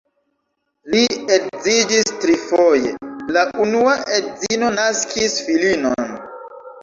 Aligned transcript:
Li 0.93 1.01
edziĝis 1.35 2.07
trifoje, 2.23 2.95
la 3.37 3.43
unua 3.65 3.93
edzino 4.15 4.71
naskis 4.81 5.37
filinon. 5.51 6.11